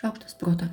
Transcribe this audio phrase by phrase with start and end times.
[0.00, 0.64] Šaukštas protą.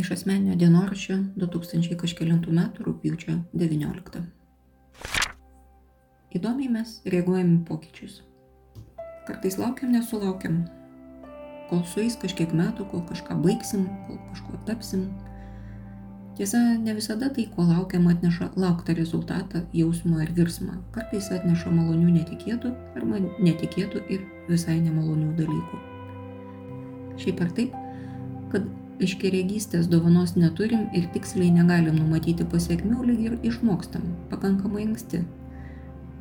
[0.00, 4.20] Iš asmeninio dienoraščio 2000 kažkėlintų metų rūpjūčio 19.
[6.38, 8.14] Įdomiai mes reaguojam į pokyčius.
[9.26, 10.62] Kartais laukiam, nesulaukiam.
[11.68, 15.02] Kol sueis kažkiek metų, kol kažką baigsim, kol kažko tapsim.
[16.38, 20.78] Tiesa, ne visada tai, ko laukiam, atneša lauktą rezultatą, jausmą ir virsmą.
[20.96, 25.82] Kartais atneša malonių netikėtų arba netikėtų ir visai nemalonių dalykų.
[27.18, 27.76] Šiaip ar taip,
[28.52, 28.66] kad
[29.02, 35.22] aiškiaregystės dovanos neturim ir tiksliai negalim numatyti pasiekmių, lyg ir išmokstam pakankamai anksti.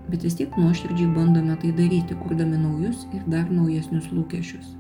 [0.08, 4.76] Bet vis tiek nuoširdžiai bandome tai daryti, kurdami naujus ir dar naujesnius lūkesčius.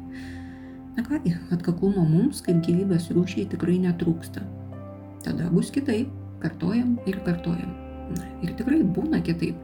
[0.97, 4.45] Na kągi, atkaklumo mums kaip gyvybės rūšiai tikrai netrūksta.
[5.25, 6.09] Tada bus kitaip,
[6.41, 7.75] kartojam ir kartojam.
[8.15, 9.59] Na, ir tikrai būna kitaip.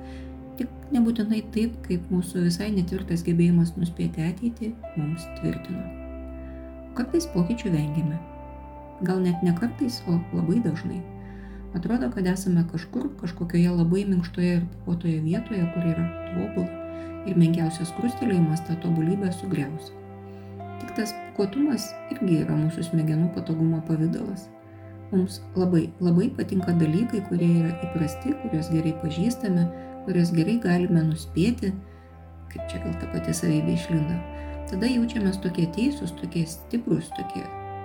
[0.59, 6.02] Tik nebūtinai taip, kaip mūsų visai netvirtas gebėjimas nuspėti ateitį mums tvirtino.
[6.93, 8.19] Kartais pokyčių vengiame.
[9.01, 10.99] Gal net ne kartais, o labai dažnai.
[11.73, 16.69] Atrodo, kad esame kažkur, kažkokioje labai minkštoje ir puotoje vietoje, kur yra tobula
[17.25, 19.89] ir menkiausias krustelėjimas tą tobulybę sugriaus.
[20.83, 24.45] Tik tas puotumas irgi yra mūsų smegenų patogumo pavydalas.
[25.09, 29.65] Mums labai, labai patinka dalykai, kurie yra įprasti, kuriuos gerai pažįstame,
[30.05, 31.73] kuriuos gerai galime nuspėti,
[32.53, 34.21] kaip čia gal ta pati savybė išlinda
[34.71, 37.43] tada jaučiamės tokie teisūs, tokie stiprus, tokie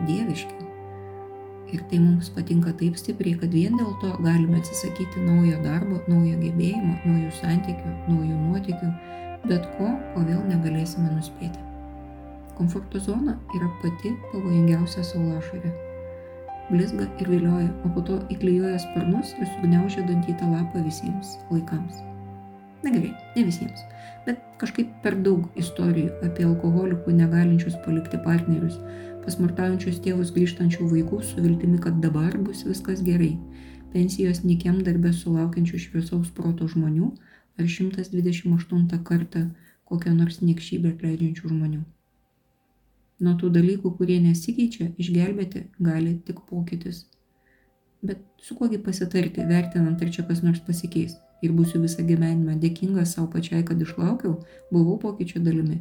[0.08, 0.66] dieviški.
[1.68, 6.38] Ir tai mums patinka taip stipriai, kad vien dėl to galime atsisakyti naujo darbo, naujo
[6.40, 8.88] gebėjimo, naujų santykių, naujų nuotykių,
[9.44, 11.60] bet ko, ko vėl negalėsime nuspėti.
[12.56, 15.76] Komforto zona yra pati pavojingiausia saulašarė.
[16.72, 22.07] Blizga ir vilioja, o po to įklijuoja sparnus ir sugniaužia dantytą lapą visiems laikams.
[22.84, 23.86] Na gerai, ne visiems
[24.28, 28.76] bet kažkaip per daug istorijų apie alkoholikų negalinčius palikti partnerius,
[29.24, 33.36] pasmartaujančius tėvus grįžtančių vaikų su viltimi, kad dabar bus viskas gerai,
[33.94, 37.12] pensijos nikiam darbę sulaukiančių šviesaus proto žmonių
[37.58, 39.47] ar 128 kartą
[39.88, 41.84] kokią nors niekšybę atleidžiančių žmonių.
[43.24, 47.06] Nuo tų dalykų, kurie nesikeičia, išgelbėti gali tik pokytis.
[48.04, 53.15] Bet su kuogi pasitarti, vertinant, ar čia kas nors pasikeis ir būsiu visą gyvenimą dėkingas
[53.15, 54.38] savo pačiai, kad išlaukiau,
[54.72, 55.81] buvau pokyčio dalimi.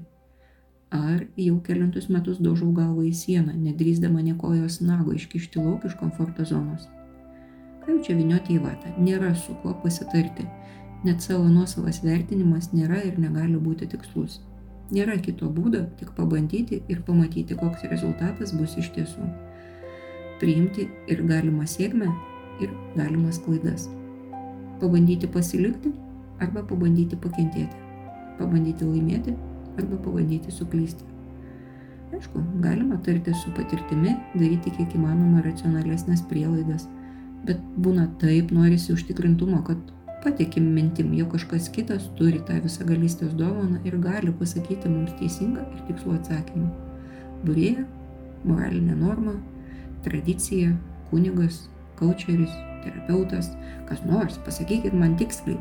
[0.94, 6.46] Ar jau kelintus metus daužau galvą į sieną, nedrįsdama niekojos nago iškišti lauk iš komforto
[6.48, 6.88] zonos.
[7.84, 10.48] Ką jau čia vinioti į vatą, nėra su kuo pasitarti,
[11.04, 14.40] net savo nuosavas vertinimas nėra ir negali būti tikslus.
[14.96, 19.28] Nėra kito būdo, tik pabandyti ir pamatyti, koks rezultatas bus iš tiesų.
[20.40, 22.08] Priimti ir galimą sėkmę,
[22.64, 23.90] ir galimas klaidas.
[24.82, 25.92] Pabandyti pasilikti
[26.44, 27.84] arba pabandyti pakentėti.
[28.38, 29.34] Pabandyti laimėti
[29.78, 31.06] arba pabandyti suklysti.
[32.14, 36.88] Aišku, galima tarti su patirtimi, daryti kiek įmanoma racionalesnės prielaidas,
[37.46, 39.82] bet būna taip norisi užtikrintumo, kad
[40.24, 45.84] patikim mintim, jog kažkas kitas turi tą visagalystės dovaną ir gali pasakyti mums teisingą ir
[45.90, 46.70] tikslų atsakymą.
[47.44, 47.84] Burėja,
[48.48, 49.36] moralinė norma,
[50.08, 50.72] tradicija,
[51.12, 51.66] kunigas,
[52.00, 52.54] kočeris,
[52.84, 53.52] terapeutas,
[53.90, 55.58] kas nors, pasakykit man tiksliai.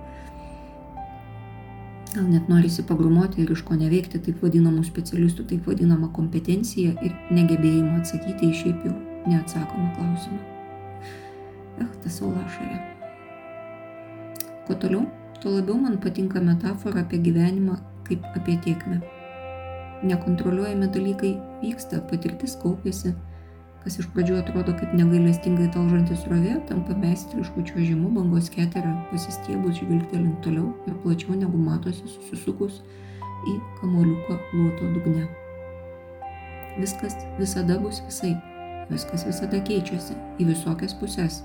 [2.14, 7.16] Gal net norisi pagrumoti ir iš ko neveikti taip vadinamų specialistų, taip vadinamą kompetenciją ir
[7.34, 8.94] negebėjimą atsakyti į šiaip jau
[9.28, 10.38] neatsakomą klausimą.
[11.84, 12.78] Ech, tas saulašarė.
[14.66, 15.04] Kuo toliau,
[15.42, 17.76] tuo labiau man patinka metafora apie gyvenimą
[18.08, 19.02] kaip apie tiekmę.
[20.06, 23.12] Nekontroliuojami dalykai vyksta, patirtis kaupėsi,
[23.86, 30.40] kas iš pradžių atrodo kaip negailestingai talžantis rovė, tampa meistrišku čiuožimu bangos keterą, pasistiebus žvilgtelint
[30.42, 32.80] toliau ir plačiau negu matosi susisukus
[33.46, 35.28] į kamoliuko luoto dugne.
[36.80, 38.32] Viskas visada bus visai,
[38.90, 41.38] viskas visada keičiasi į visokias puses.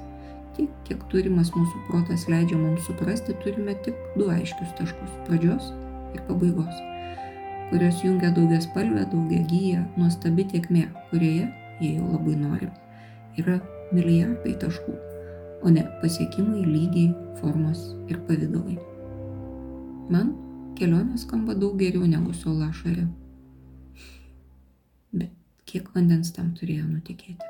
[0.57, 5.69] Tiek, kiek turimas mūsų protas leidžia mums suprasti, turime tik du aiškius taškus- pradžios
[6.17, 6.83] ir pabaigos,
[7.69, 12.73] kurios jungia daugia spalvę, daugia gyją, nuostabi tiekmė, kurioje jei jau labai norim,
[13.41, 13.57] yra
[13.91, 14.93] milijardai taškų,
[15.65, 17.11] o ne pasiekimai, lygiai,
[17.41, 18.77] formos ir pavydalai.
[20.11, 20.33] Man
[20.77, 23.07] kelionė skamba daug geriau negu solašarė.
[25.15, 25.33] Bet
[25.69, 27.49] kiek vandens tam turėjo nutikėti?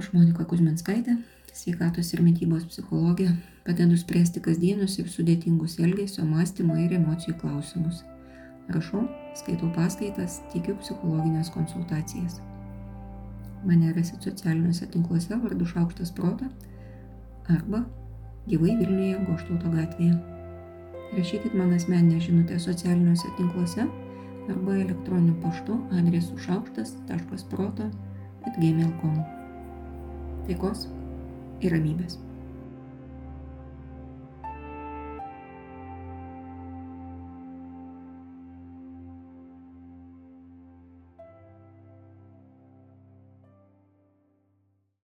[0.00, 1.18] Aš Monika Kuzminskaitė,
[1.52, 3.34] sveikatos ir mytybos psichologė,
[3.66, 8.00] padedu spręsti kasdienius ir sudėtingus elgesio, mąstymo ir emocijų klausimus
[8.74, 9.02] Rašau,
[9.38, 12.40] skaitau paskaitas, teikiu psichologinės konsultacijas.
[13.66, 16.46] Mane rasit socialiniuose tinkluose vardu Šaukštas Prota
[17.52, 17.82] arba
[18.48, 20.14] gyvai Vilniuje Goštauto gatvėje.
[21.16, 23.84] Rašykit man asmeninę žinutę socialiniuose tinkluose
[24.48, 27.90] arba elektroniniu paštu adresu šaukštas.proto
[28.46, 29.22] atgmail.com.
[30.48, 30.88] Taikos
[31.60, 32.20] ir ramybės.